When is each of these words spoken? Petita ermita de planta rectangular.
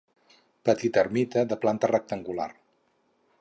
Petita 0.69 1.03
ermita 1.05 1.43
de 1.51 1.59
planta 1.67 1.91
rectangular. 1.93 2.49